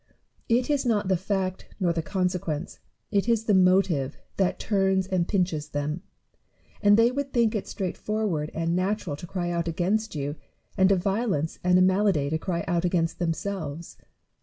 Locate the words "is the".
3.29-3.53